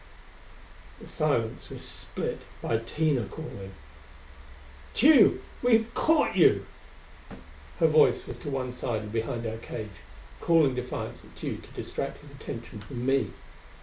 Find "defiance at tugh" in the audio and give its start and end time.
10.73-11.61